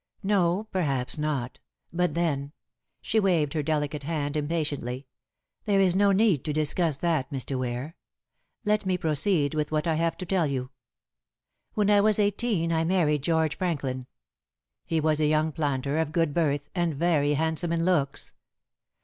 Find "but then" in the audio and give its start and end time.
1.93-2.53